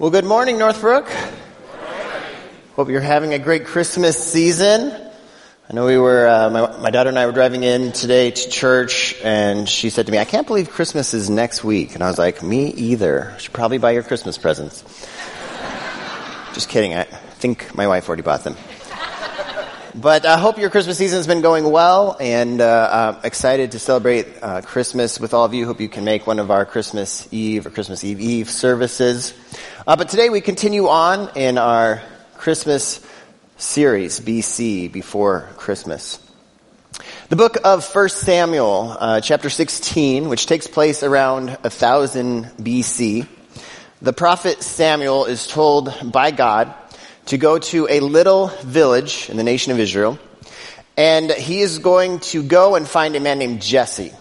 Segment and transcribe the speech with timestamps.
[0.00, 1.10] Well, good morning, Northbrook.
[2.76, 4.92] Hope you're having a great Christmas season.
[5.68, 8.48] I know we were, uh, my, my daughter and I were driving in today to
[8.48, 11.96] church, and she said to me, I can't believe Christmas is next week.
[11.96, 13.32] And I was like, me either.
[13.34, 14.82] I should probably buy your Christmas presents.
[16.54, 16.94] Just kidding.
[16.94, 18.54] I think my wife already bought them.
[19.94, 23.78] But I hope your Christmas season has been going well and uh, I'm excited to
[23.78, 25.64] celebrate uh, Christmas with all of you.
[25.64, 29.32] Hope you can make one of our Christmas Eve or Christmas Eve Eve services.
[29.86, 32.02] Uh, but today we continue on in our
[32.36, 33.00] Christmas
[33.56, 36.20] series, BC, before Christmas.
[37.30, 43.26] The book of 1 Samuel, uh, chapter 16, which takes place around 1000 BC.
[44.02, 46.74] The prophet Samuel is told by God
[47.28, 50.18] to go to a little village in the nation of Israel,
[50.96, 54.12] and he is going to go and find a man named Jesse.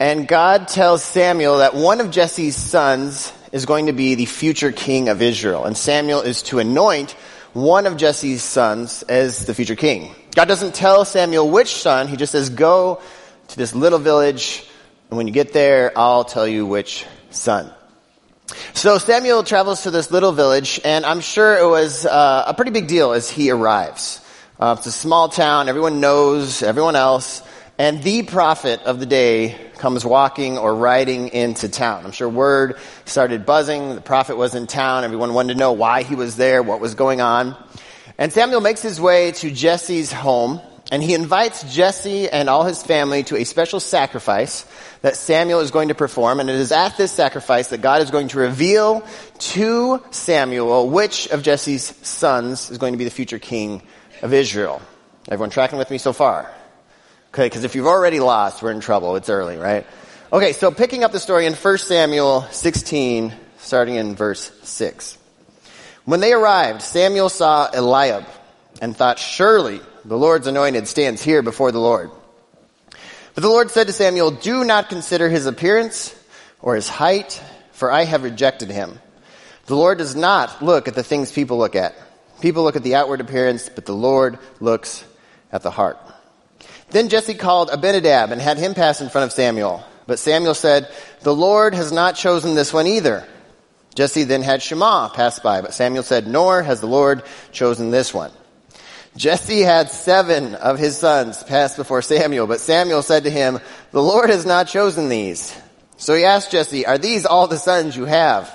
[0.00, 4.72] And God tells Samuel that one of Jesse's sons is going to be the future
[4.72, 7.12] king of Israel, and Samuel is to anoint
[7.52, 10.12] one of Jesse's sons as the future king.
[10.34, 13.00] God doesn't tell Samuel which son, he just says, go
[13.48, 14.68] to this little village,
[15.10, 17.72] and when you get there, I'll tell you which son.
[18.74, 22.70] So Samuel travels to this little village, and I'm sure it was uh, a pretty
[22.70, 24.20] big deal as he arrives.
[24.58, 27.42] Uh, it's a small town, everyone knows everyone else,
[27.78, 32.04] and the prophet of the day comes walking or riding into town.
[32.04, 36.02] I'm sure word started buzzing, the prophet was in town, everyone wanted to know why
[36.02, 37.56] he was there, what was going on.
[38.18, 40.60] And Samuel makes his way to Jesse's home,
[40.92, 44.66] and he invites Jesse and all his family to a special sacrifice
[45.02, 46.40] that Samuel is going to perform.
[46.40, 49.06] And it is at this sacrifice that God is going to reveal
[49.38, 53.82] to Samuel which of Jesse's sons is going to be the future king
[54.22, 54.80] of Israel.
[55.28, 56.50] Everyone tracking with me so far?
[57.32, 59.16] Okay, because if you've already lost, we're in trouble.
[59.16, 59.86] It's early, right?
[60.32, 65.18] Okay, so picking up the story in 1 Samuel 16, starting in verse 6.
[66.04, 68.26] When they arrived, Samuel saw Eliab
[68.80, 72.10] and thought, surely the Lord's anointed stands here before the Lord.
[73.34, 76.14] But the Lord said to Samuel, Do not consider his appearance
[76.60, 78.98] or his height, for I have rejected him.
[79.66, 81.94] The Lord does not look at the things people look at.
[82.40, 85.04] People look at the outward appearance, but the Lord looks
[85.50, 85.98] at the heart.
[86.90, 89.82] Then Jesse called Abinadab and had him pass in front of Samuel.
[90.06, 93.26] But Samuel said, The Lord has not chosen this one either.
[93.94, 97.22] Jesse then had Shammah pass by, but Samuel said, Nor has the Lord
[97.52, 98.32] chosen this one.
[99.16, 104.02] Jesse had seven of his sons pass before Samuel, but Samuel said to him, The
[104.02, 105.54] Lord has not chosen these.
[105.98, 108.50] So he asked Jesse, Are these all the sons you have?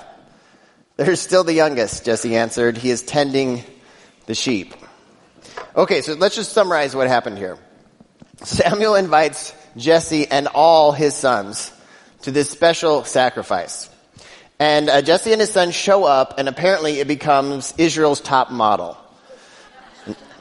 [0.96, 2.76] There's still the youngest, Jesse answered.
[2.76, 3.62] He is tending
[4.26, 4.74] the sheep.
[5.76, 7.56] Okay, so let's just summarize what happened here.
[8.42, 11.72] Samuel invites Jesse and all his sons
[12.22, 13.88] to this special sacrifice.
[14.58, 18.96] And uh, Jesse and his sons show up, and apparently it becomes Israel's top model.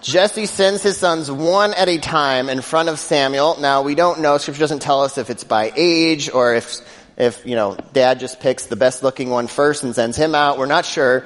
[0.01, 3.57] Jesse sends his sons one at a time in front of Samuel.
[3.59, 6.79] Now we don't know, scripture doesn't tell us if it's by age or if,
[7.17, 10.57] if, you know, dad just picks the best looking one first and sends him out.
[10.57, 11.25] We're not sure.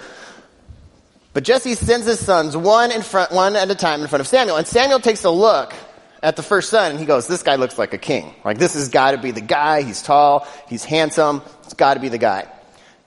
[1.34, 4.28] But Jesse sends his sons one in front, one at a time in front of
[4.28, 4.58] Samuel.
[4.58, 5.74] And Samuel takes a look
[6.24, 8.34] at the first son and he goes, this guy looks like a king.
[8.44, 9.82] Like this has got to be the guy.
[9.82, 10.48] He's tall.
[10.68, 11.42] He's handsome.
[11.64, 12.48] It's got to be the guy.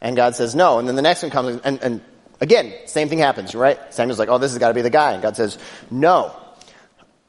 [0.00, 0.78] And God says no.
[0.78, 2.00] And then the next one comes and, and
[2.40, 3.78] Again, same thing happens, right?
[3.92, 5.12] Samuel's like, oh, this has got to be the guy.
[5.12, 5.58] And God says,
[5.90, 6.34] no.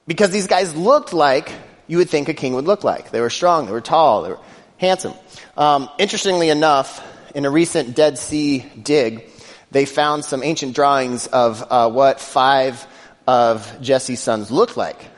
[0.07, 1.51] Because these guys looked like
[1.87, 3.11] you would think a king would look like.
[3.11, 4.39] They were strong, they were tall, they were
[4.77, 5.13] handsome.
[5.57, 9.29] Um, interestingly enough, in a recent Dead Sea dig,
[9.71, 12.85] they found some ancient drawings of uh, what five
[13.27, 15.09] of Jesse's sons looked like.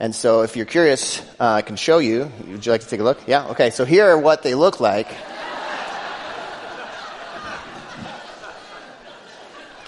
[0.00, 2.30] And so if you're curious, uh, I can show you.
[2.48, 3.26] Would you like to take a look?
[3.26, 3.48] Yeah?
[3.48, 5.08] Okay, so here are what they look like.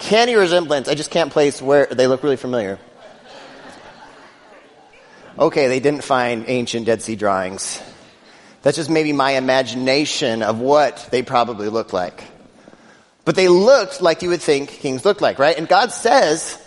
[0.07, 0.87] Canny resemblance.
[0.87, 2.79] I just can't place where they look really familiar.
[5.37, 7.81] Okay, they didn't find ancient Dead Sea drawings.
[8.61, 12.23] That's just maybe my imagination of what they probably looked like.
[13.25, 15.57] But they looked like you would think kings looked like, right?
[15.57, 16.57] And God says,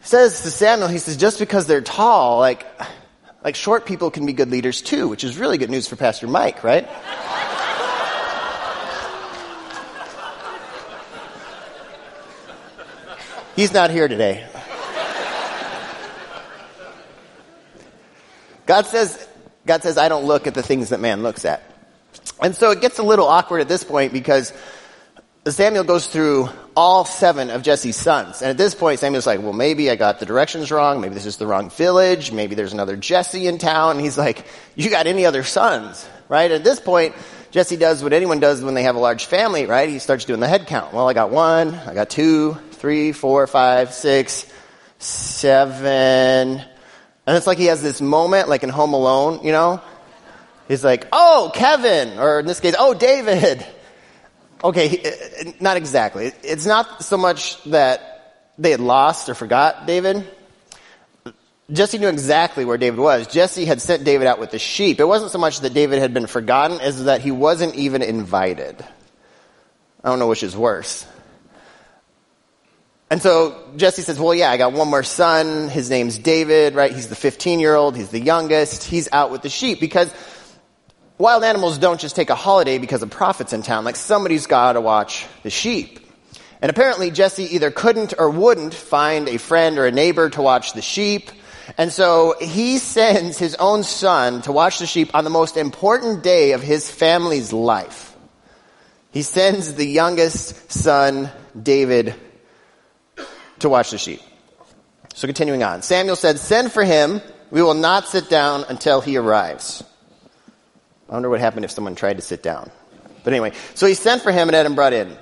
[0.00, 2.66] says to Samuel, he says, just because they're tall, like,
[3.44, 6.26] like short people can be good leaders too, which is really good news for Pastor
[6.26, 6.88] Mike, right?
[13.58, 14.46] He's not here today.
[18.66, 19.26] God says,
[19.66, 21.64] God says, I don't look at the things that man looks at.
[22.40, 24.52] And so it gets a little awkward at this point because
[25.44, 28.42] Samuel goes through all seven of Jesse's sons.
[28.42, 31.00] And at this point, Samuel's like, well, maybe I got the directions wrong.
[31.00, 32.30] Maybe this is the wrong village.
[32.30, 33.96] Maybe there's another Jesse in town.
[33.96, 34.44] And he's like,
[34.76, 36.08] you got any other sons?
[36.28, 36.52] Right?
[36.52, 37.16] At this point,
[37.50, 39.88] Jesse does what anyone does when they have a large family, right?
[39.88, 40.94] He starts doing the head count.
[40.94, 44.50] Well, I got one, I got two, three, four, five, six,
[44.98, 46.62] seven.
[47.26, 49.82] And it's like he has this moment, like in Home Alone, you know?
[50.66, 53.64] He's like, oh, Kevin, or in this case, oh, David.
[54.62, 56.32] Okay, uh, not exactly.
[56.42, 60.26] It's not so much that they had lost or forgot David.
[61.70, 63.26] Jesse knew exactly where David was.
[63.26, 65.00] Jesse had sent David out with the sheep.
[65.00, 68.82] It wasn't so much that David had been forgotten as that he wasn't even invited.
[70.02, 71.06] I don't know which is worse.
[73.10, 75.68] And so Jesse says, well, yeah, I got one more son.
[75.68, 76.92] His name's David, right?
[76.92, 77.96] He's the 15 year old.
[77.96, 78.84] He's the youngest.
[78.84, 80.12] He's out with the sheep because
[81.16, 83.84] wild animals don't just take a holiday because a prophet's in town.
[83.84, 86.00] Like somebody's got to watch the sheep.
[86.60, 90.74] And apparently Jesse either couldn't or wouldn't find a friend or a neighbor to watch
[90.74, 91.30] the sheep.
[91.78, 96.22] And so he sends his own son to watch the sheep on the most important
[96.22, 98.16] day of his family's life.
[99.12, 102.14] He sends the youngest son, David,
[103.60, 104.20] to watch the sheep.
[105.14, 105.82] So continuing on.
[105.82, 107.20] Samuel said, send for him.
[107.50, 109.82] We will not sit down until he arrives.
[111.08, 112.70] I wonder what happened if someone tried to sit down.
[113.24, 115.16] But anyway, so he sent for him and had him brought in.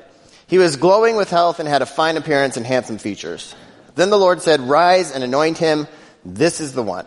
[0.49, 3.55] He was glowing with health and had a fine appearance and handsome features.
[3.95, 5.87] Then the Lord said, rise and anoint him.
[6.25, 7.07] This is the one.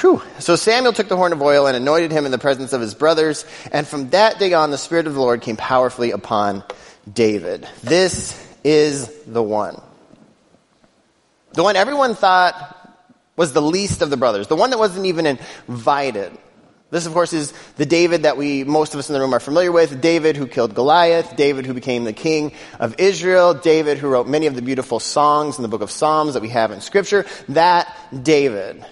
[0.00, 0.22] Whew.
[0.38, 2.94] So Samuel took the horn of oil and anointed him in the presence of his
[2.94, 3.44] brothers.
[3.72, 6.62] And from that day on, the Spirit of the Lord came powerfully upon
[7.12, 7.66] David.
[7.82, 9.80] This is the one.
[11.52, 12.76] The one everyone thought
[13.36, 14.48] was the least of the brothers.
[14.48, 16.36] The one that wasn't even invited.
[16.90, 19.40] This, of course, is the David that we, most of us in the room are
[19.40, 20.00] familiar with.
[20.00, 21.36] David who killed Goliath.
[21.36, 23.54] David who became the king of Israel.
[23.54, 26.48] David who wrote many of the beautiful songs in the book of Psalms that we
[26.48, 27.24] have in scripture.
[27.48, 27.88] That
[28.22, 28.84] David.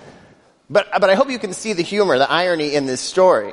[0.70, 3.52] But, but I hope you can see the humor, the irony in this story.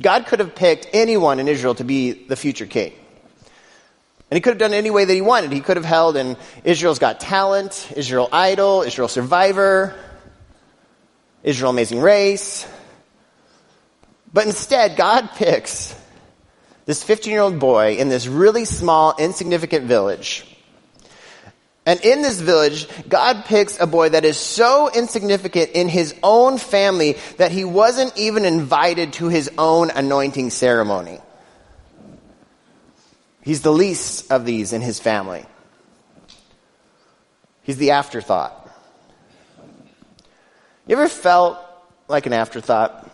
[0.00, 2.94] God could have picked anyone in Israel to be the future king.
[4.34, 5.52] And he could have done it any way that he wanted.
[5.52, 9.94] He could have held in Israel's Got Talent, Israel Idol, Israel Survivor,
[11.44, 12.66] Israel Amazing Race.
[14.32, 15.94] But instead, God picks
[16.84, 20.44] this 15 year old boy in this really small, insignificant village.
[21.86, 26.58] And in this village, God picks a boy that is so insignificant in his own
[26.58, 31.20] family that he wasn't even invited to his own anointing ceremony.
[33.44, 35.44] He's the least of these in his family.
[37.62, 38.60] He's the afterthought.
[40.86, 41.58] You ever felt
[42.08, 43.10] like an afterthought?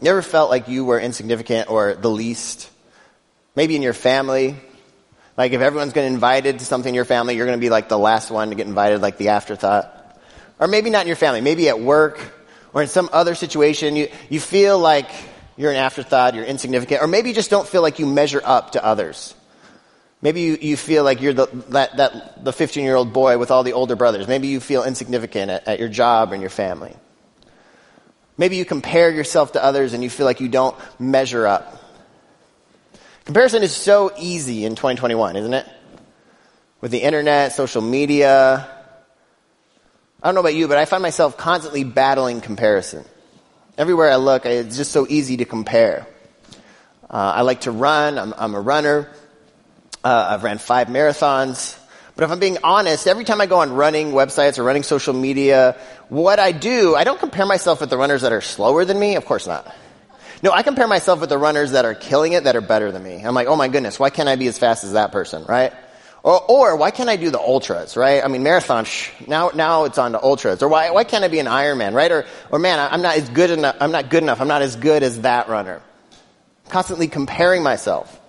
[0.00, 2.70] You ever felt like you were insignificant or the least?
[3.56, 4.54] Maybe in your family.
[5.36, 7.70] Like if everyone's going to invited to something in your family, you're going to be
[7.70, 10.20] like the last one to get invited, like the afterthought.
[10.60, 12.20] Or maybe not in your family, maybe at work
[12.72, 15.10] or in some other situation, you, you feel like
[15.58, 18.72] you're an afterthought, you're insignificant, or maybe you just don't feel like you measure up
[18.72, 19.34] to others.
[20.22, 23.50] Maybe you, you feel like you're the, that, that, the 15 year old boy with
[23.50, 24.26] all the older brothers.
[24.26, 26.96] Maybe you feel insignificant at, at your job and your family.
[28.36, 31.76] Maybe you compare yourself to others and you feel like you don't measure up.
[33.24, 35.66] Comparison is so easy in 2021, isn't it?
[36.80, 38.68] With the internet, social media.
[40.22, 43.04] I don't know about you, but I find myself constantly battling comparison.
[43.78, 46.04] Everywhere I look, it's just so easy to compare.
[47.08, 48.18] Uh, I like to run.
[48.18, 49.08] I'm, I'm a runner.
[50.02, 51.78] Uh, I've ran five marathons.
[52.16, 55.14] But if I'm being honest, every time I go on running websites or running social
[55.14, 55.76] media,
[56.08, 59.14] what I do, I don't compare myself with the runners that are slower than me.
[59.14, 59.72] Of course not.
[60.42, 63.04] No, I compare myself with the runners that are killing it, that are better than
[63.04, 63.22] me.
[63.22, 65.72] I'm like, oh my goodness, why can't I be as fast as that person, right?
[66.22, 68.24] Or, or why can't I do the ultras, right?
[68.24, 70.62] I mean, marathon, shh, now, now it's on to ultras.
[70.62, 72.10] Or why, why can't I be an Ironman, right?
[72.10, 74.76] Or, or man, I'm not as good enough, I'm not good enough, I'm not as
[74.76, 75.80] good as that runner.
[76.68, 78.20] Constantly comparing myself.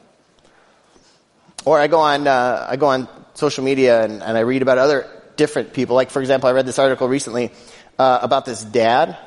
[1.66, 4.78] Or I go on, uh, I go on social media and, and I read about
[4.78, 5.96] other different people.
[5.96, 7.52] Like, for example, I read this article recently,
[7.98, 9.18] uh, about this dad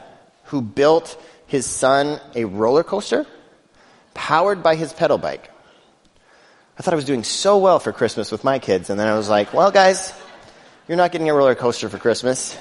[0.44, 3.26] who built his son a roller coaster
[4.14, 5.51] powered by his pedal bike.
[6.78, 9.14] I thought I was doing so well for Christmas with my kids, and then I
[9.14, 10.12] was like, well, guys,
[10.88, 12.56] you're not getting a roller coaster for Christmas.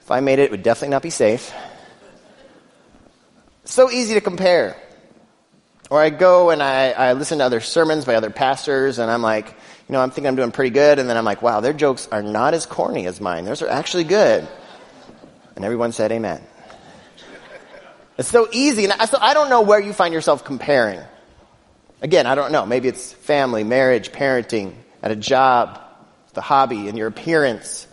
[0.00, 1.52] If I made it, it would definitely not be safe.
[3.64, 4.76] So easy to compare.
[5.90, 9.22] Or I go and I, I listen to other sermons by other pastors, and I'm
[9.22, 9.48] like,
[9.88, 12.08] you know, I'm thinking I'm doing pretty good, and then I'm like, wow, their jokes
[12.12, 13.44] are not as corny as mine.
[13.44, 14.46] Those are actually good.
[15.56, 16.40] And everyone said amen.
[18.16, 21.00] It's so easy, and so I don't know where you find yourself comparing.
[22.00, 22.64] Again, I don't know.
[22.64, 25.80] Maybe it's family, marriage, parenting, at a job,
[26.34, 27.86] the hobby, and your appearance.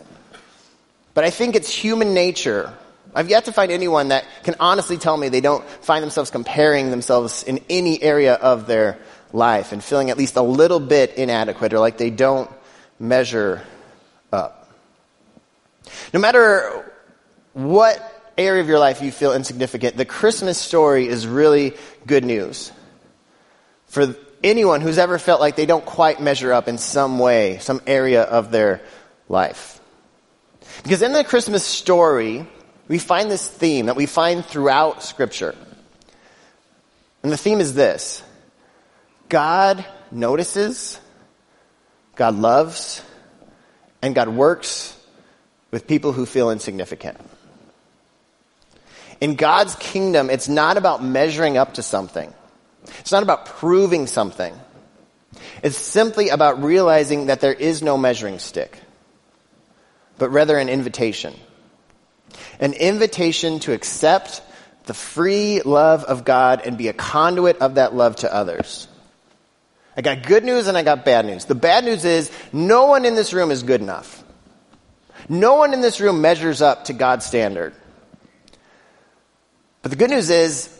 [1.14, 2.72] But I think it's human nature
[3.16, 6.90] I've yet to find anyone that can honestly tell me they don't find themselves comparing
[6.90, 8.98] themselves in any area of their
[9.32, 12.50] life and feeling at least a little bit inadequate or like they don't
[12.98, 13.62] measure
[14.30, 14.68] up.
[16.12, 16.92] No matter
[17.54, 21.72] what area of your life you feel insignificant, the Christmas story is really
[22.06, 22.70] good news
[23.96, 27.80] for anyone who's ever felt like they don't quite measure up in some way, some
[27.86, 28.82] area of their
[29.26, 29.80] life.
[30.82, 32.46] Because in the Christmas story,
[32.88, 35.54] we find this theme that we find throughout Scripture.
[37.22, 38.22] And the theme is this
[39.30, 41.00] God notices,
[42.16, 43.02] God loves,
[44.02, 44.94] and God works
[45.70, 47.16] with people who feel insignificant.
[49.22, 52.34] In God's kingdom, it's not about measuring up to something.
[53.00, 54.58] It's not about proving something.
[55.62, 58.78] It's simply about realizing that there is no measuring stick,
[60.18, 61.34] but rather an invitation.
[62.60, 64.42] An invitation to accept
[64.84, 68.88] the free love of God and be a conduit of that love to others.
[69.96, 71.46] I got good news and I got bad news.
[71.46, 74.22] The bad news is no one in this room is good enough.
[75.28, 77.74] No one in this room measures up to God's standard.
[79.82, 80.75] But the good news is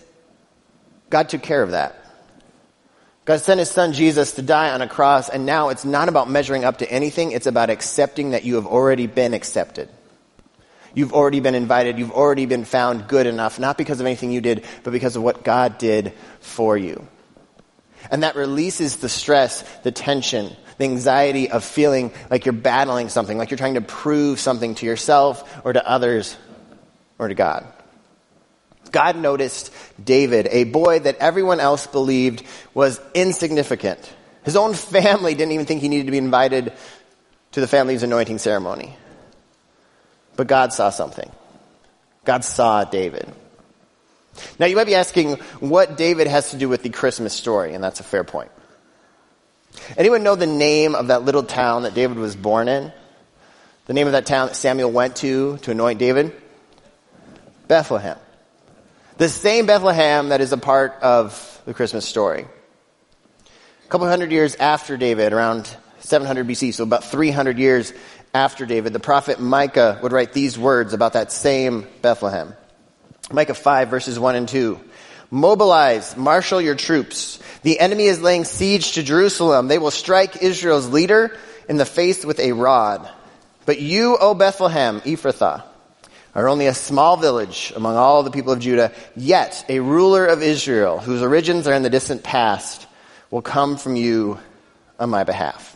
[1.16, 1.96] God took care of that.
[3.24, 6.28] God sent his son Jesus to die on a cross, and now it's not about
[6.28, 9.88] measuring up to anything, it's about accepting that you have already been accepted.
[10.92, 14.42] You've already been invited, you've already been found good enough, not because of anything you
[14.42, 17.08] did, but because of what God did for you.
[18.10, 23.38] And that releases the stress, the tension, the anxiety of feeling like you're battling something,
[23.38, 26.36] like you're trying to prove something to yourself or to others
[27.18, 27.72] or to God.
[28.96, 34.00] God noticed David, a boy that everyone else believed was insignificant.
[34.42, 36.72] His own family didn't even think he needed to be invited
[37.52, 38.96] to the family's anointing ceremony.
[40.34, 41.30] But God saw something.
[42.24, 43.30] God saw David.
[44.58, 47.84] Now you might be asking what David has to do with the Christmas story, and
[47.84, 48.50] that's a fair point.
[49.98, 52.90] Anyone know the name of that little town that David was born in?
[53.84, 56.32] The name of that town that Samuel went to to anoint David?
[57.68, 58.16] Bethlehem.
[59.18, 62.44] The same Bethlehem that is a part of the Christmas story.
[62.44, 67.94] A couple hundred years after David, around 700 BC, so about 300 years
[68.34, 72.54] after David, the prophet Micah would write these words about that same Bethlehem.
[73.32, 74.78] Micah 5 verses 1 and 2.
[75.30, 77.38] Mobilize, marshal your troops.
[77.62, 79.68] The enemy is laying siege to Jerusalem.
[79.68, 81.34] They will strike Israel's leader
[81.70, 83.08] in the face with a rod.
[83.64, 85.62] But you, O Bethlehem, Ephrathah,
[86.36, 90.42] are only a small village among all the people of Judah, yet a ruler of
[90.42, 92.86] Israel, whose origins are in the distant past,
[93.30, 94.38] will come from you
[95.00, 95.74] on my behalf.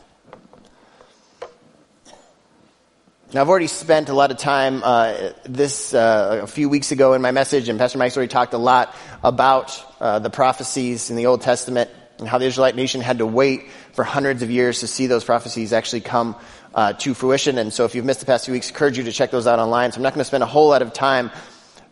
[3.32, 7.14] Now, I've already spent a lot of time uh, this uh, a few weeks ago
[7.14, 11.16] in my message, and Pastor Mike's already talked a lot about uh, the prophecies in
[11.16, 14.80] the Old Testament and how the Israelite nation had to wait for hundreds of years
[14.80, 16.36] to see those prophecies actually come
[16.74, 17.58] uh, to fruition.
[17.58, 19.46] And so if you've missed the past few weeks, I encourage you to check those
[19.46, 19.92] out online.
[19.92, 21.30] So I'm not going to spend a whole lot of time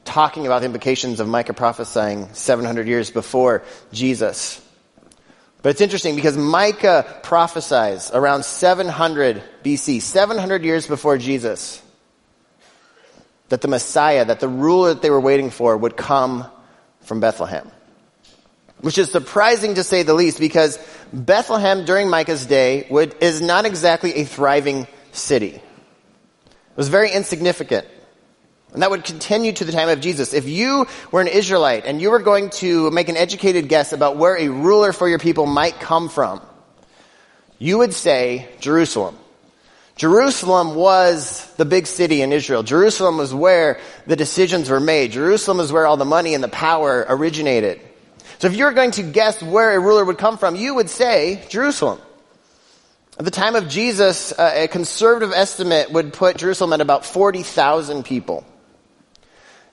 [0.05, 4.65] talking about the implications of Micah prophesying 700 years before Jesus.
[5.61, 11.83] But it's interesting because Micah prophesies around 700 BC, 700 years before Jesus,
[13.49, 16.47] that the Messiah, that the ruler that they were waiting for would come
[17.03, 17.71] from Bethlehem.
[18.81, 20.79] Which is surprising to say the least because
[21.13, 25.55] Bethlehem during Micah's day would, is not exactly a thriving city.
[25.55, 27.87] It was very insignificant.
[28.73, 30.35] And that would continue to the time of Jesus.
[30.35, 34.17] If you were an Israelite and you were going to make an educated guess about
[34.17, 36.43] where a ruler for your people might come from,
[37.59, 39.17] you would say Jerusalem.
[39.97, 42.63] Jerusalem was the big city in Israel.
[42.63, 45.13] Jerusalem was where the decisions were made.
[45.13, 47.81] Jerusalem is where all the money and the power originated.
[48.39, 50.89] So if you were going to guess where a ruler would come from, you would
[50.89, 52.01] say Jerusalem.
[53.19, 58.05] At the time of Jesus, uh, a conservative estimate would put Jerusalem at about 40,000
[58.05, 58.45] people.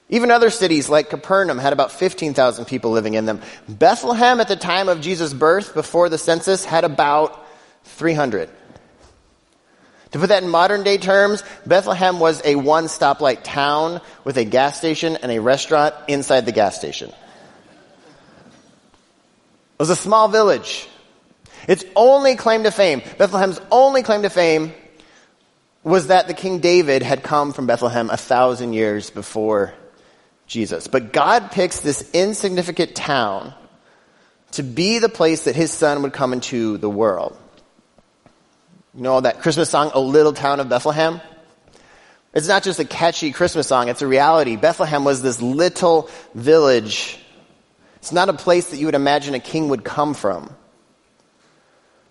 [0.09, 3.41] Even other cities like Capernaum had about 15,000 people living in them.
[3.69, 7.45] Bethlehem at the time of Jesus' birth, before the census, had about
[7.83, 8.49] 300.
[10.11, 14.45] To put that in modern day terms, Bethlehem was a one stoplight town with a
[14.45, 17.11] gas station and a restaurant inside the gas station.
[19.75, 20.87] It was a small village.
[21.67, 24.73] Its only claim to fame, Bethlehem's only claim to fame,
[25.83, 29.73] was that the King David had come from Bethlehem a thousand years before
[30.47, 30.87] Jesus.
[30.87, 33.53] But God picks this insignificant town
[34.51, 37.37] to be the place that his son would come into the world.
[38.95, 41.19] You know that Christmas song, O Little Town of Bethlehem?
[42.33, 44.55] It's not just a catchy Christmas song, it's a reality.
[44.55, 47.19] Bethlehem was this little village.
[48.05, 50.55] It's not a place that you would imagine a king would come from.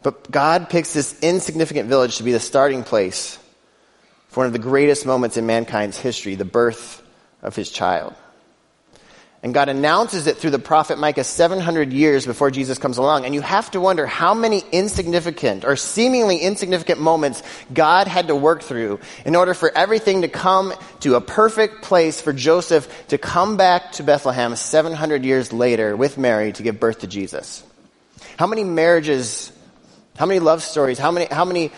[0.02, 3.38] But God picks this insignificant village to be the starting place
[4.26, 7.00] for one of the greatest moments in mankind's history, the birth
[7.42, 8.12] of his child.
[9.44, 13.26] And God announces it through the prophet Micah 700 years before Jesus comes along.
[13.26, 18.34] And you have to wonder how many insignificant or seemingly insignificant moments God had to
[18.34, 23.18] work through in order for everything to come to a perfect place for Joseph to
[23.18, 27.62] come back to Bethlehem 700 years later with Mary to give birth to Jesus.
[28.38, 29.52] How many marriages,
[30.16, 31.70] how many love stories, how many, how many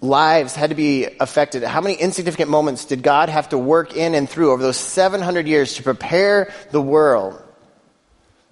[0.00, 1.62] lives had to be affected?
[1.62, 5.46] How many insignificant moments did God have to work in and through over those 700
[5.46, 7.42] years to prepare the world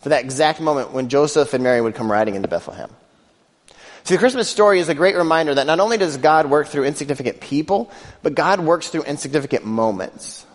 [0.01, 2.91] for that exact moment when Joseph and Mary would come riding into Bethlehem?
[4.05, 6.85] See, the Christmas story is a great reminder that not only does God work through
[6.85, 7.91] insignificant people,
[8.23, 10.47] but God works through insignificant moments.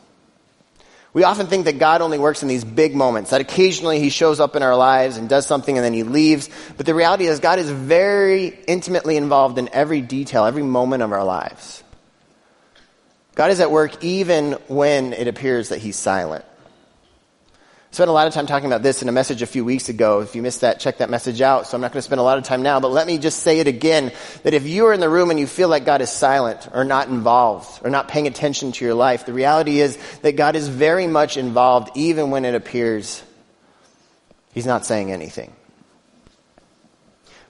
[1.14, 4.40] We often think that God only works in these big moments, that occasionally He shows
[4.40, 6.50] up in our lives and does something and then He leaves.
[6.76, 11.12] But the reality is God is very intimately involved in every detail, every moment of
[11.12, 11.84] our lives.
[13.36, 16.46] God is at work even when it appears that He's silent
[17.94, 20.22] spent a lot of time talking about this in a message a few weeks ago.
[20.22, 21.68] If you missed that, check that message out.
[21.68, 23.40] So I'm not going to spend a lot of time now, but let me just
[23.40, 26.02] say it again that if you are in the room and you feel like God
[26.02, 29.98] is silent or not involved or not paying attention to your life, the reality is
[30.22, 33.24] that God is very much involved even when it appears
[34.54, 35.52] He's not saying anything.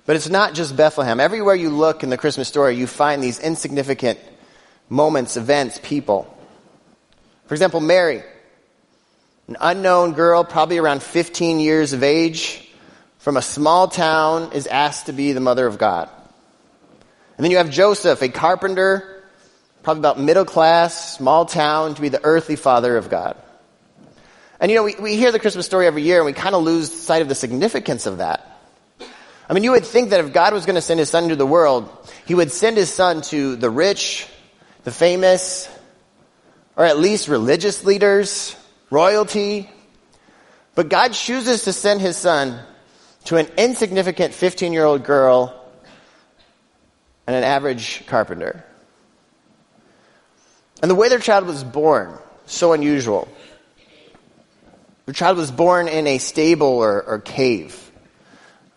[0.06, 1.20] But it's not just Bethlehem.
[1.20, 4.20] Everywhere you look in the Christmas story, you find these insignificant
[4.90, 6.34] moments, events, people.
[7.46, 8.24] For example, Mary.
[9.48, 12.66] An unknown girl, probably around 15 years of age,
[13.18, 16.10] from a small town, is asked to be the mother of God.
[17.38, 19.24] And then you have Joseph, a carpenter,
[19.82, 23.36] probably about middle class, small town, to be the earthly father of God.
[24.62, 26.64] And you know, we, we hear the Christmas story every year and we kind of
[26.64, 28.50] lose sight of the significance of that.
[29.50, 31.36] I mean, you would think that if God was going to send his son into
[31.36, 31.90] the world,
[32.26, 34.26] he would send his son to the rich,
[34.86, 35.68] the famous,
[36.78, 38.56] or at least religious leaders,
[38.94, 39.70] royalty.
[40.76, 42.60] But God chooses to send his son
[43.26, 45.60] to an insignificant 15 year old girl
[47.26, 48.64] and an average carpenter.
[50.82, 53.28] And the way their child was born, so unusual.
[55.06, 57.80] The child was born in a stable or, or cave.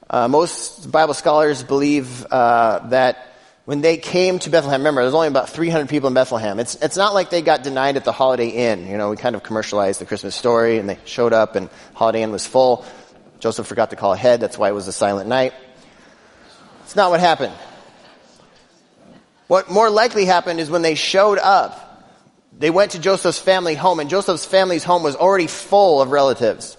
[0.09, 3.36] Uh, most Bible scholars believe uh, that
[3.67, 6.61] when they came to Bethlehem, remember, there's only about 300 people in Bethlehem.
[6.61, 8.87] It's, it's not like they got denied at the Holiday Inn.
[8.87, 12.23] You know, we kind of commercialized the Christmas story and they showed up and Holiday
[12.23, 12.85] Inn was full.
[13.41, 14.39] Joseph forgot to call ahead.
[14.39, 15.53] That's why it was a silent night.
[16.85, 17.55] It's not what happened.
[19.49, 21.83] What more likely happened is when they showed up,
[22.57, 26.77] they went to Joseph's family home and Joseph's family's home was already full of relatives.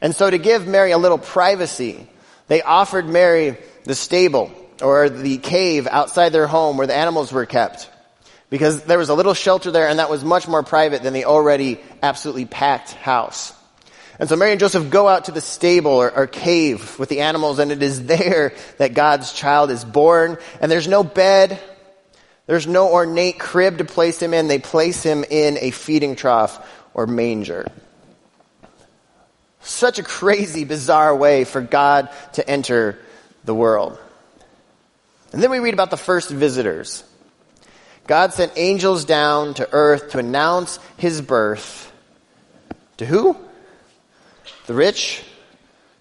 [0.00, 2.06] And so to give Mary a little privacy,
[2.46, 7.46] they offered Mary the stable or the cave outside their home where the animals were
[7.46, 7.88] kept.
[8.48, 11.26] Because there was a little shelter there and that was much more private than the
[11.26, 13.52] already absolutely packed house.
[14.18, 17.20] And so Mary and Joseph go out to the stable or, or, cave with the
[17.20, 21.58] animals and it is there that God's child is born and there's no bed.
[22.46, 24.48] There's no ornate crib to place him in.
[24.48, 27.66] They place him in a feeding trough or manger.
[29.62, 32.98] Such a crazy, bizarre way for God to enter
[33.44, 33.98] the world.
[35.32, 37.04] And then we read about the first visitors.
[38.06, 41.92] God sent angels down to earth to announce his birth.
[42.96, 43.36] To who?
[44.66, 45.22] The rich,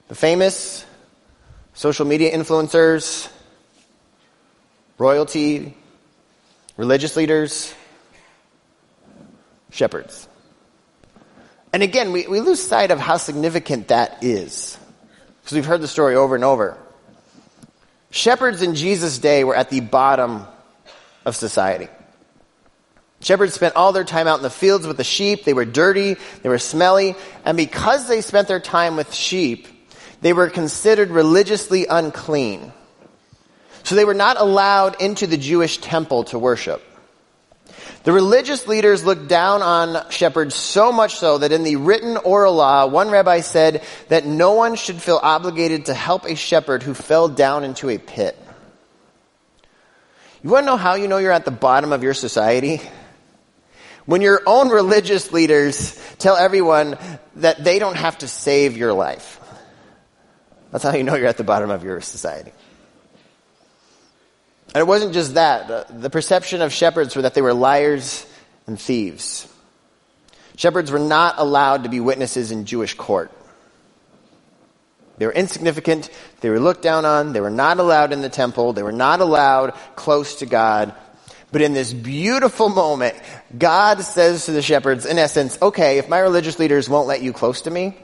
[0.08, 0.86] the famous,
[1.74, 3.30] social media influencers,
[4.98, 5.76] royalty,
[6.76, 7.74] religious leaders,
[9.72, 10.28] shepherds.
[11.72, 14.78] And again, we, we lose sight of how significant that is.
[15.42, 16.78] Because we've heard the story over and over.
[18.12, 20.46] Shepherds in Jesus' day were at the bottom
[21.26, 21.88] of society.
[23.22, 25.44] Shepherds spent all their time out in the fields with the sheep.
[25.44, 29.68] They were dirty, they were smelly, and because they spent their time with sheep,
[30.22, 32.72] they were considered religiously unclean.
[33.84, 36.82] So they were not allowed into the Jewish temple to worship.
[38.04, 42.56] The religious leaders looked down on shepherds so much so that in the written oral
[42.56, 46.94] law, one rabbi said that no one should feel obligated to help a shepherd who
[46.94, 48.38] fell down into a pit.
[50.42, 52.82] You want to know how you know you're at the bottom of your society?
[54.06, 56.98] When your own religious leaders tell everyone
[57.36, 59.40] that they don't have to save your life.
[60.72, 62.54] That's how you know you're at the bottom of your society.
[64.74, 66.02] And it wasn't just that.
[66.02, 68.26] The, perception of shepherds were that they were liars
[68.68, 69.52] and thieves.
[70.58, 73.32] Shepherds were not allowed to be witnesses in Jewish court.
[75.18, 76.10] They were insignificant.
[76.42, 77.34] They were looked down on.
[77.34, 78.74] They were not allowed in the temple.
[78.74, 80.94] They were not allowed close to God.
[81.52, 83.16] But in this beautiful moment,
[83.58, 87.34] God says to the shepherds, in essence, okay, if my religious leaders won't let you
[87.34, 87.98] close to me,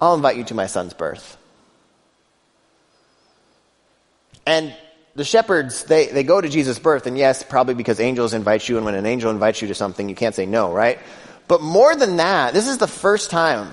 [0.00, 1.36] I'll invite you to my son's birth.
[4.44, 4.74] And
[5.16, 8.76] the shepherds, they, they go to Jesus' birth, and yes, probably because angels invite you,
[8.76, 10.98] and when an angel invites you to something, you can't say no, right?
[11.48, 13.72] But more than that, this is the first time,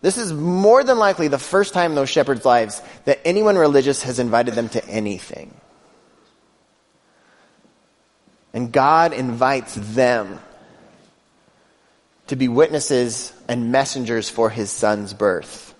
[0.00, 4.02] this is more than likely the first time in those shepherds' lives that anyone religious
[4.04, 5.52] has invited them to anything.
[8.54, 10.40] And God invites them
[12.28, 15.74] to be witnesses and messengers for his son's birth.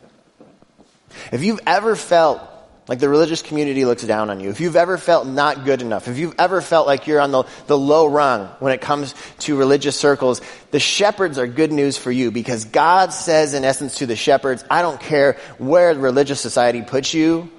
[1.33, 2.43] If you've ever felt
[2.89, 6.09] like the religious community looks down on you, if you've ever felt not good enough,
[6.09, 9.57] if you've ever felt like you're on the, the low rung when it comes to
[9.57, 14.07] religious circles, the shepherds are good news for you because God says in essence to
[14.07, 17.51] the shepherds, I don't care where religious society puts you,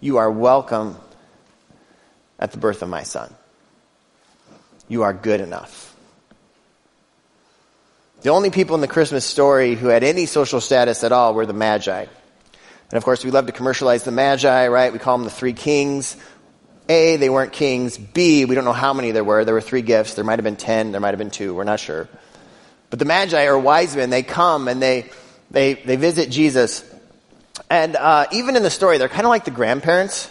[0.00, 0.96] you are welcome
[2.40, 3.32] at the birth of my son.
[4.88, 5.94] You are good enough.
[8.22, 11.46] The only people in the Christmas story who had any social status at all were
[11.46, 12.06] the Magi.
[12.92, 14.92] And of course, we love to commercialize the Magi, right?
[14.92, 16.14] We call them the three kings.
[16.90, 17.96] A, they weren't kings.
[17.96, 19.46] B, we don't know how many there were.
[19.46, 20.12] There were three gifts.
[20.12, 20.92] There might have been ten.
[20.92, 21.54] There might have been two.
[21.54, 22.06] We're not sure.
[22.90, 24.10] But the Magi are wise men.
[24.10, 25.08] They come and they,
[25.50, 26.84] they, they visit Jesus.
[27.70, 30.30] And uh, even in the story, they're kind of like the grandparents,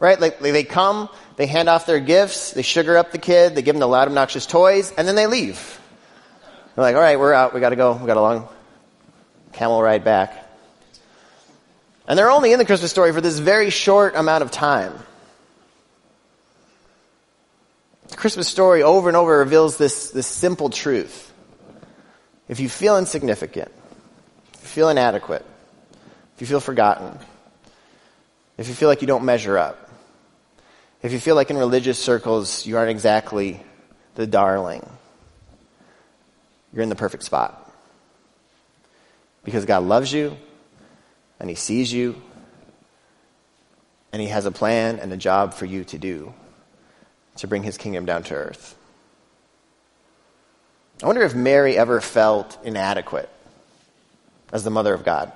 [0.00, 0.20] right?
[0.20, 3.76] Like they come, they hand off their gifts, they sugar up the kid, they give
[3.76, 5.80] him the loud, obnoxious toys, and then they leave.
[6.74, 7.54] They're like, all right, we're out.
[7.54, 7.92] We got to go.
[7.92, 8.48] We got a long
[9.52, 10.51] camel ride back.
[12.06, 14.92] And they're only in the Christmas story for this very short amount of time.
[18.08, 21.32] The Christmas story over and over reveals this, this simple truth.
[22.48, 23.70] If you feel insignificant,
[24.54, 25.46] if you feel inadequate,
[26.34, 27.18] if you feel forgotten,
[28.58, 29.90] if you feel like you don't measure up,
[31.02, 33.62] if you feel like in religious circles you aren't exactly
[34.16, 34.86] the darling,
[36.72, 37.58] you're in the perfect spot.
[39.44, 40.36] Because God loves you,
[41.42, 42.14] and He sees you,
[44.12, 46.32] and He has a plan and a job for you to do
[47.36, 48.76] to bring His kingdom down to earth.
[51.02, 53.28] I wonder if Mary ever felt inadequate
[54.52, 55.32] as the mother of God.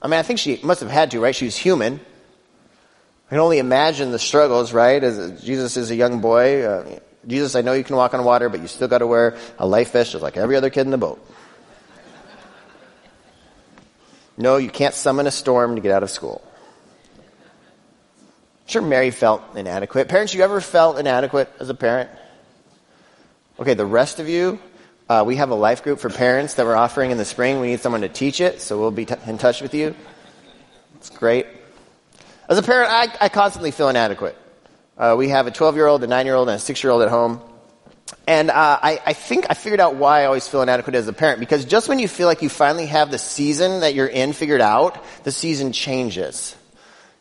[0.00, 1.34] I mean, I think she must have had to, right?
[1.34, 1.98] She was human.
[3.26, 5.02] I can only imagine the struggles, right?
[5.02, 6.62] As Jesus is a young boy.
[6.62, 9.36] Uh, Jesus, I know you can walk on water, but you still got to wear
[9.58, 11.26] a life vest just like every other kid in the boat.
[14.36, 16.42] No, you can't summon a storm to get out of school.
[17.16, 20.08] I'm sure Mary felt inadequate.
[20.08, 22.10] Parents, you ever felt inadequate as a parent?
[23.60, 24.58] Okay, the rest of you,
[25.08, 27.60] uh, we have a life group for parents that we're offering in the spring.
[27.60, 29.94] We need someone to teach it, so we'll be t- in touch with you.
[30.96, 31.46] It's great.
[32.48, 34.36] As a parent, I, I constantly feel inadequate.
[34.98, 36.90] Uh, we have a 12 year old, a 9 year old, and a 6 year
[36.90, 37.40] old at home.
[38.26, 41.12] And uh, I, I, think I figured out why I always feel inadequate as a
[41.12, 41.40] parent.
[41.40, 44.62] Because just when you feel like you finally have the season that you're in figured
[44.62, 46.56] out, the season changes.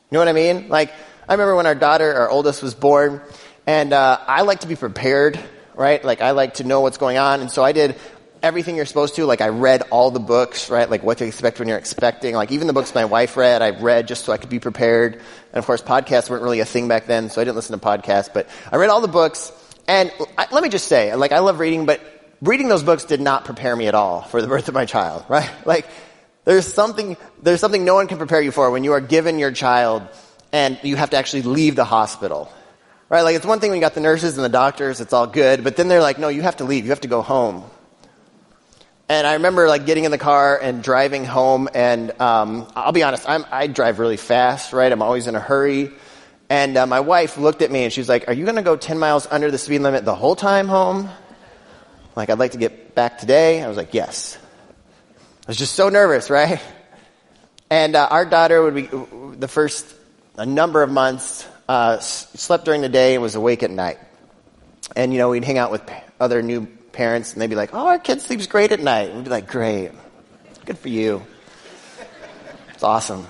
[0.09, 0.69] You know what I mean?
[0.69, 0.93] Like,
[1.27, 3.21] I remember when our daughter, our oldest, was born,
[3.65, 5.39] and uh, I like to be prepared,
[5.75, 6.03] right?
[6.03, 7.41] Like, I like to know what's going on.
[7.41, 7.95] And so I did
[8.41, 9.25] everything you're supposed to.
[9.25, 10.89] Like, I read all the books, right?
[10.89, 12.35] Like, what to expect when you're expecting.
[12.35, 15.15] Like, even the books my wife read, I read just so I could be prepared.
[15.15, 17.85] And of course, podcasts weren't really a thing back then, so I didn't listen to
[17.85, 18.31] podcasts.
[18.33, 19.51] But I read all the books
[19.87, 22.01] and I, let me just say, like, I love reading, but
[22.41, 25.25] reading those books did not prepare me at all for the birth of my child,
[25.29, 25.49] right?
[25.65, 25.87] Like,
[26.45, 29.51] there's something, there's something no one can prepare you for when you are given your
[29.51, 30.03] child
[30.51, 32.51] and you have to actually leave the hospital.
[33.09, 33.21] Right?
[33.21, 35.63] Like, it's one thing when you got the nurses and the doctors, it's all good,
[35.63, 37.63] but then they're like, no, you have to leave, you have to go home.
[39.09, 43.03] And I remember like getting in the car and driving home, and um, I'll be
[43.03, 44.91] honest, I'm, I drive really fast, right?
[44.91, 45.91] I'm always in a hurry.
[46.49, 48.62] And uh, my wife looked at me and she was like, Are you going to
[48.62, 51.10] go 10 miles under the speed limit the whole time home?
[52.15, 53.63] Like, I'd like to get back today.
[53.63, 54.38] I was like, Yes.
[55.43, 56.62] I was just so nervous, right?
[57.69, 58.89] And uh, our daughter would be,
[59.38, 59.93] the first
[60.38, 63.97] a number of months, uh, slept during the day and was awake at night.
[64.95, 65.82] And, you know, we'd hang out with
[66.19, 69.10] other new parents and they'd be like, Oh, our kid sleeps great at night.
[69.10, 69.91] And we'd be like, Great.
[70.65, 71.23] Good for you.
[72.73, 73.19] It's awesome.
[73.19, 73.27] And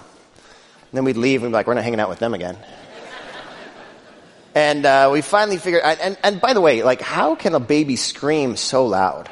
[0.91, 2.57] then we'd leave and we'd be like, We're not hanging out with them again.
[4.55, 5.83] And uh, we finally figured.
[5.83, 9.29] And, and by the way, like, how can a baby scream so loud?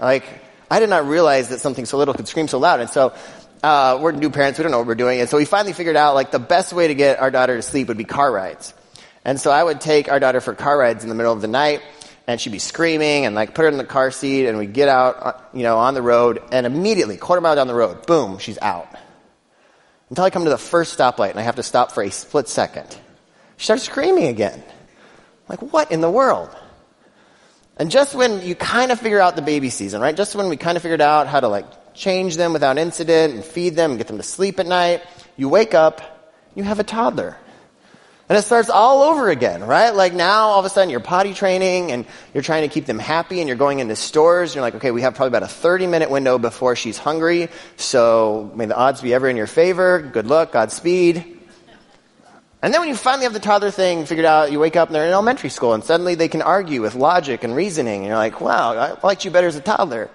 [0.00, 0.24] Like,
[0.70, 2.80] I did not realize that something so little could scream so loud.
[2.80, 3.14] And so
[3.62, 4.58] uh, we're new parents.
[4.58, 5.20] We don't know what we're doing.
[5.20, 7.62] And so we finally figured out like the best way to get our daughter to
[7.62, 8.74] sleep would be car rides.
[9.24, 11.48] And so I would take our daughter for car rides in the middle of the
[11.48, 11.80] night,
[12.26, 14.88] and she'd be screaming, and like put her in the car seat, and we'd get
[14.88, 18.36] out, uh, you know, on the road, and immediately, quarter mile down the road, boom,
[18.38, 18.86] she's out.
[20.10, 22.48] Until I come to the first stoplight, and I have to stop for a split
[22.48, 22.98] second.
[23.56, 24.62] She starts screaming again.
[25.48, 26.50] Like, what in the world?
[27.76, 30.16] And just when you kind of figure out the baby season, right?
[30.16, 33.44] Just when we kind of figured out how to like change them without incident and
[33.44, 35.02] feed them and get them to sleep at night,
[35.36, 36.00] you wake up,
[36.54, 37.36] you have a toddler.
[38.26, 39.90] And it starts all over again, right?
[39.90, 42.98] Like now, all of a sudden, you're potty training and you're trying to keep them
[42.98, 44.50] happy and you're going into stores.
[44.50, 47.48] And you're like, okay, we have probably about a 30 minute window before she's hungry.
[47.76, 50.00] So may the odds be ever in your favor.
[50.00, 51.33] Good luck, Godspeed.
[52.64, 54.94] And then when you finally have the toddler thing figured out, you wake up and
[54.94, 58.00] they're in elementary school and suddenly they can argue with logic and reasoning.
[58.00, 60.08] And you're like, wow, I liked you better as a toddler.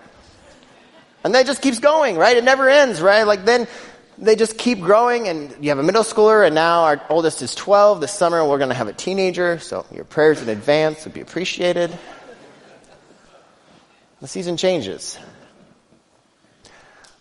[1.23, 2.35] And then it just keeps going, right?
[2.35, 3.21] It never ends, right?
[3.21, 3.67] Like then
[4.17, 7.53] they just keep growing and you have a middle schooler and now our oldest is
[7.53, 8.01] 12.
[8.01, 9.59] This summer we're going to have a teenager.
[9.59, 11.95] So your prayers in advance would be appreciated.
[14.21, 15.19] The season changes.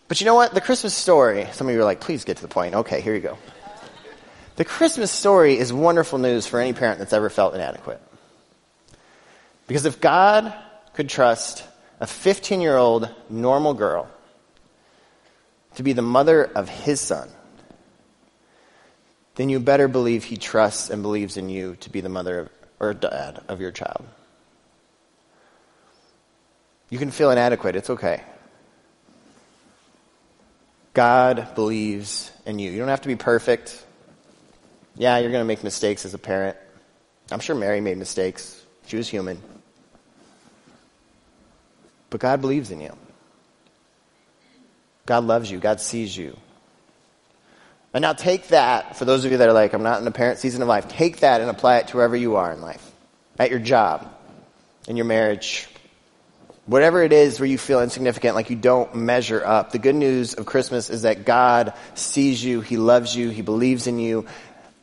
[0.09, 0.55] But you know what?
[0.55, 2.77] The Christmas story, some of you are like, please get to the point.
[2.77, 3.37] Okay, here you go.
[4.59, 8.03] The Christmas story is wonderful news for any parent that's ever felt inadequate.
[9.69, 10.53] Because if God
[10.95, 11.63] could trust
[12.01, 14.11] a 15 year old normal girl
[15.77, 17.29] to be the mother of his son,
[19.37, 22.51] then you better believe he trusts and believes in you to be the mother of,
[22.81, 24.05] or dad of your child.
[26.91, 28.25] You can feel inadequate, it's okay.
[30.95, 32.73] God believes in you.
[32.73, 33.85] You don't have to be perfect.
[34.99, 36.57] Yeah, you're going to make mistakes as a parent.
[37.31, 38.61] I'm sure Mary made mistakes.
[38.87, 39.41] She was human.
[42.11, 42.97] But God believes in you.
[45.07, 45.59] God loves you.
[45.59, 46.37] God sees you.
[47.95, 50.11] And now take that, for those of you that are like, I'm not in a
[50.11, 52.85] parent season of life, take that and apply it to wherever you are in life.
[53.39, 54.13] At your job,
[54.89, 55.69] in your marriage,
[56.67, 59.73] whatever it is where you feel insignificant, like you don't measure up.
[59.73, 63.87] The good news of Christmas is that God sees you, He loves you, He believes
[63.87, 64.27] in you,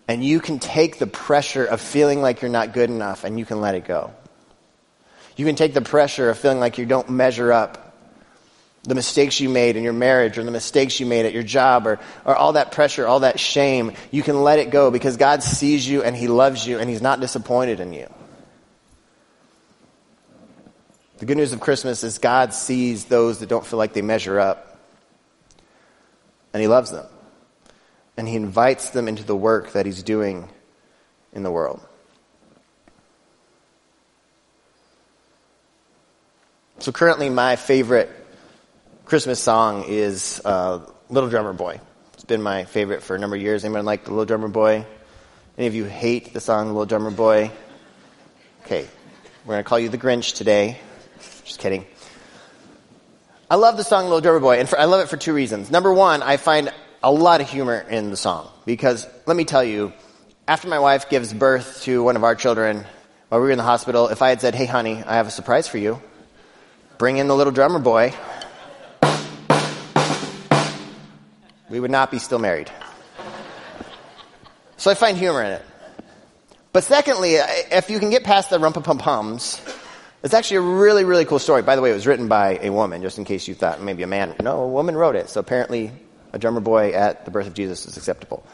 [0.07, 3.45] and you can take the pressure of feeling like you're not good enough and you
[3.45, 4.11] can let it go.
[5.35, 7.81] You can take the pressure of feeling like you don't measure up
[8.83, 11.87] the mistakes you made in your marriage or the mistakes you made at your job
[11.87, 13.93] or, or all that pressure, all that shame.
[14.11, 17.01] You can let it go because God sees you and He loves you and He's
[17.01, 18.07] not disappointed in you.
[21.17, 24.39] The good news of Christmas is God sees those that don't feel like they measure
[24.39, 24.77] up
[26.53, 27.07] and He loves them
[28.17, 30.49] and he invites them into the work that he's doing
[31.33, 31.81] in the world.
[36.79, 38.09] So currently, my favorite
[39.05, 41.79] Christmas song is uh, "Little Drummer Boy."
[42.13, 43.63] It's been my favorite for a number of years.
[43.63, 44.85] Anyone like the Little Drummer Boy?
[45.57, 47.51] Any of you hate the song "Little Drummer Boy"?
[48.65, 48.87] Okay,
[49.45, 50.79] we're going to call you the Grinch today.
[51.43, 51.85] Just kidding.
[53.49, 55.71] I love the song "Little Drummer Boy," and for, I love it for two reasons.
[55.71, 56.73] Number one, I find
[57.05, 59.93] a lot of humor in the song because let me tell you,
[60.47, 62.83] after my wife gives birth to one of our children
[63.29, 65.31] while we were in the hospital, if I had said, Hey, honey, I have a
[65.31, 66.01] surprise for you,
[66.97, 68.11] bring in the little drummer boy,
[71.69, 72.71] we would not be still married.
[74.77, 75.65] So I find humor in it.
[76.73, 79.61] But secondly, if you can get past the rumpa pum pums,
[80.23, 81.61] it's actually a really, really cool story.
[81.61, 84.01] By the way, it was written by a woman, just in case you thought maybe
[84.01, 84.33] a man.
[84.41, 85.29] No, a woman wrote it.
[85.29, 85.91] So apparently
[86.35, 88.45] a drummer boy at the birth of Jesus is acceptable.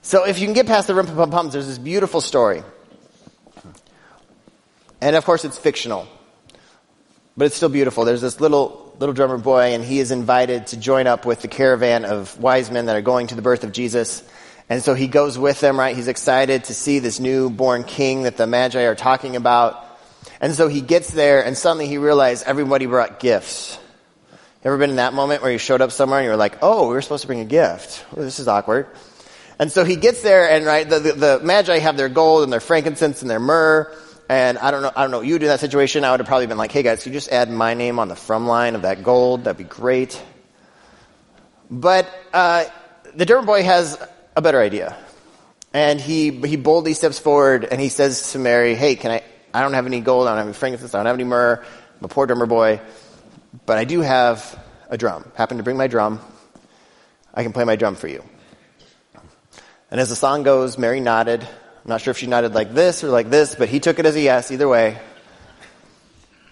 [0.00, 2.62] So if you can get past the rum pum pums, there's this beautiful story.
[5.02, 6.08] And of course it's fictional.
[7.36, 8.06] But it's still beautiful.
[8.06, 11.48] There's this little little drummer boy and he is invited to join up with the
[11.48, 14.22] caravan of wise men that are going to the birth of Jesus.
[14.70, 15.94] And so he goes with them, right?
[15.94, 19.84] He's excited to see this newborn king that the Magi are talking about.
[20.40, 23.78] And so he gets there and suddenly he realizes everybody brought gifts.
[24.66, 26.88] Ever been in that moment where you showed up somewhere and you were like, oh,
[26.88, 28.04] we were supposed to bring a gift.
[28.16, 28.88] Oh, this is awkward.
[29.60, 32.52] And so he gets there and right, the, the, the Magi have their gold and
[32.52, 33.94] their frankincense and their myrrh.
[34.28, 36.02] And I don't know, I don't know what you do in that situation.
[36.02, 38.16] I would have probably been like, hey guys, you just add my name on the
[38.16, 39.44] from line of that gold?
[39.44, 40.20] That'd be great.
[41.70, 42.64] But, uh,
[43.14, 44.96] the drummer boy has a better idea.
[45.74, 49.22] And he, he boldly steps forward and he says to Mary, hey, can I,
[49.54, 51.64] I don't have any gold, I don't have any frankincense, I don't have any myrrh.
[52.00, 52.80] I'm a poor drummer boy.
[53.64, 54.58] But I do have
[54.90, 55.30] a drum.
[55.34, 56.20] Happen to bring my drum.
[57.32, 58.22] I can play my drum for you.
[59.90, 61.42] And as the song goes, Mary nodded.
[61.42, 64.06] I'm not sure if she nodded like this or like this, but he took it
[64.06, 64.98] as a yes, either way.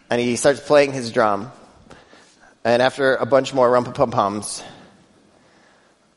[0.08, 1.50] And he starts playing his drum.
[2.62, 4.62] And after a bunch more rumpa pum pums,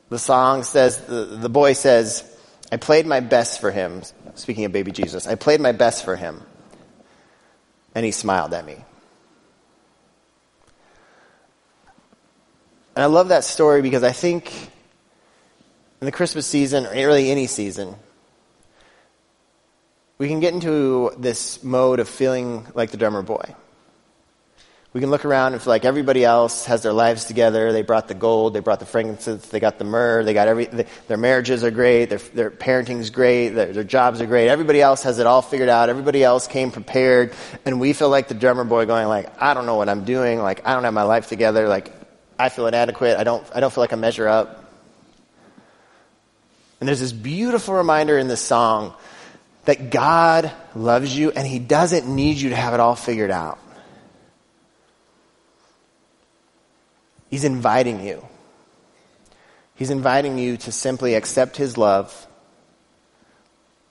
[0.08, 2.24] the song says, the, the boy says,
[2.70, 4.02] I played my best for him.
[4.34, 6.42] Speaking of baby Jesus, I played my best for him.
[7.94, 8.76] And he smiled at me.
[12.98, 14.52] And I love that story because I think
[16.00, 17.94] in the Christmas season, or really any season,
[20.18, 23.54] we can get into this mode of feeling like the drummer boy.
[24.92, 27.72] We can look around and feel like everybody else has their lives together.
[27.72, 30.64] They brought the gold, they brought the frankincense, they got the myrrh, they got every,
[30.64, 34.48] their marriages are great, their, their parenting's great, their, their jobs are great.
[34.48, 35.88] Everybody else has it all figured out.
[35.88, 37.32] Everybody else came prepared.
[37.64, 40.40] And we feel like the drummer boy going like, I don't know what I'm doing.
[40.40, 41.68] Like, I don't have my life together.
[41.68, 41.92] Like,
[42.38, 43.16] I feel inadequate.
[43.16, 44.64] I don't, I don't feel like I measure up.
[46.80, 48.94] And there's this beautiful reminder in this song
[49.64, 53.58] that God loves you and He doesn't need you to have it all figured out.
[57.30, 58.26] He's inviting you.
[59.74, 62.26] He's inviting you to simply accept His love,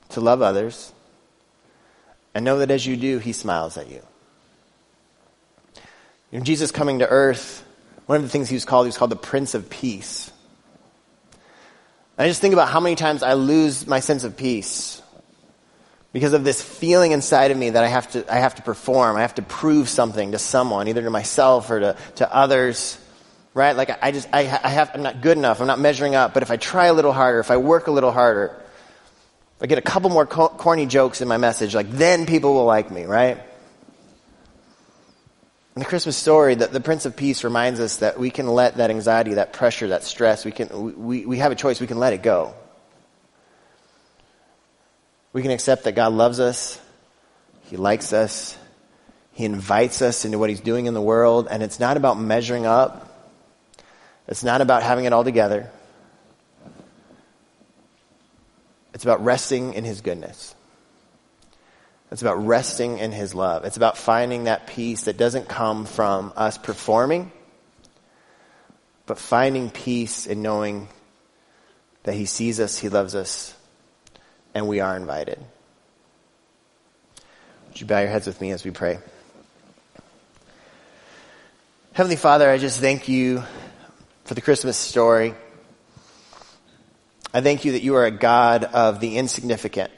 [0.09, 0.91] to love others,
[2.33, 4.01] and know that as you do, He smiles at you.
[6.41, 7.63] Jesus coming to earth,
[8.07, 10.31] one of the things He was called, He was called the Prince of Peace.
[12.17, 15.03] I just think about how many times I lose my sense of peace
[16.13, 19.17] because of this feeling inside of me that I have to, I have to perform.
[19.17, 22.97] I have to prove something to someone, either to myself or to, to others
[23.57, 23.75] right?
[23.75, 25.59] Like I just, I, I have, I'm not good enough.
[25.59, 26.33] I'm not measuring up.
[26.33, 28.55] But if I try a little harder, if I work a little harder,
[29.57, 32.53] if I get a couple more co- corny jokes in my message, like then people
[32.53, 33.39] will like me, right?
[35.77, 38.77] In the Christmas story, the, the Prince of Peace reminds us that we can let
[38.77, 41.79] that anxiety, that pressure, that stress, we can, we, we have a choice.
[41.79, 42.55] We can let it go.
[45.33, 46.81] We can accept that God loves us.
[47.65, 48.57] He likes us.
[49.33, 51.47] He invites us into what He's doing in the world.
[51.47, 53.37] And it's not about measuring up.
[54.27, 55.69] It's not about having it all together.
[58.95, 60.55] It's about resting in His goodness.
[62.11, 63.65] It's about resting in His love.
[63.65, 67.31] It's about finding that peace that doesn't come from us performing,
[69.05, 70.87] but finding peace in knowing
[72.03, 73.53] that He sees us, He loves us,
[74.53, 75.43] and we are invited.
[77.67, 78.99] Would you bow your heads with me as we pray?
[81.91, 83.43] Heavenly Father, I just thank you
[84.23, 85.33] for the Christmas story.
[87.33, 89.91] I thank you that you are a God of the insignificant.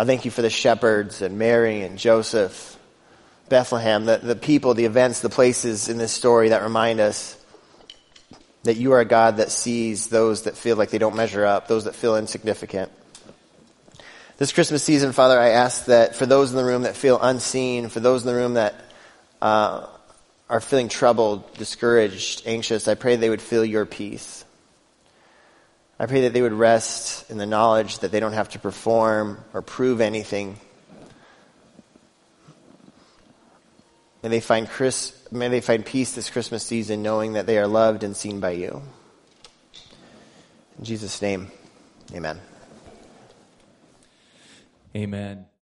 [0.00, 2.78] I thank you for the shepherds and Mary and Joseph,
[3.48, 7.36] Bethlehem, the, the people, the events, the places in this story that remind us
[8.62, 11.66] that you are a God that sees those that feel like they don't measure up,
[11.66, 12.92] those that feel insignificant.
[14.36, 17.88] This Christmas season, Father, I ask that for those in the room that feel unseen,
[17.88, 18.76] for those in the room that
[19.42, 19.88] uh,
[20.48, 24.44] are feeling troubled, discouraged, anxious, I pray they would feel your peace.
[25.98, 29.42] I pray that they would rest in the knowledge that they don't have to perform
[29.52, 30.58] or prove anything.
[34.22, 37.66] May they find Chris, may they find peace this Christmas season knowing that they are
[37.66, 38.82] loved and seen by you.
[40.78, 41.50] In Jesus' name,
[42.14, 42.40] amen.
[44.94, 45.48] Amen.